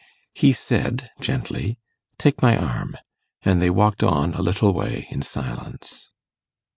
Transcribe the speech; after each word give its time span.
He 0.33 0.51
said 0.51 1.11
gently, 1.19 1.77
'Take 2.17 2.41
my 2.41 2.57
arm'; 2.57 2.97
and 3.43 3.61
they 3.61 3.69
walked 3.69 4.01
on 4.01 4.33
a 4.33 4.41
little 4.41 4.73
way 4.73 5.05
in 5.11 5.21
silence. 5.21 6.11